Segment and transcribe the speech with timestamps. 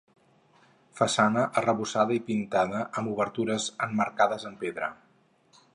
[0.99, 4.91] Façana arrebossada i pintada amb obertures emmarcades en pedra.